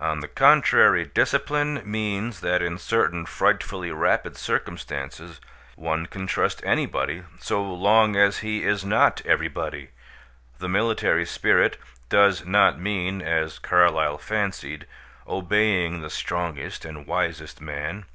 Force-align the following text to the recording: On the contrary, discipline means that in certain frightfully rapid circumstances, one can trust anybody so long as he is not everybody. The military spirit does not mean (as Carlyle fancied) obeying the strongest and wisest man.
On 0.00 0.18
the 0.18 0.26
contrary, 0.26 1.04
discipline 1.04 1.80
means 1.84 2.40
that 2.40 2.60
in 2.60 2.76
certain 2.76 3.24
frightfully 3.24 3.92
rapid 3.92 4.36
circumstances, 4.36 5.40
one 5.76 6.06
can 6.06 6.26
trust 6.26 6.60
anybody 6.64 7.22
so 7.38 7.62
long 7.62 8.16
as 8.16 8.38
he 8.38 8.64
is 8.64 8.84
not 8.84 9.24
everybody. 9.24 9.90
The 10.58 10.68
military 10.68 11.24
spirit 11.24 11.78
does 12.08 12.44
not 12.44 12.80
mean 12.80 13.22
(as 13.22 13.60
Carlyle 13.60 14.18
fancied) 14.18 14.88
obeying 15.24 16.00
the 16.00 16.10
strongest 16.10 16.84
and 16.84 17.06
wisest 17.06 17.60
man. 17.60 18.06